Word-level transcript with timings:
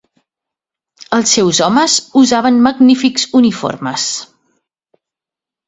Els 1.17 1.33
seus 1.37 1.59
homes 1.65 1.99
usaven 2.23 2.59
magnífics 2.69 3.29
uniformes. 3.43 4.09